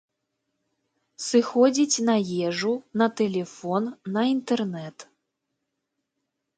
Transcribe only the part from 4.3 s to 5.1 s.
інтэрнэт.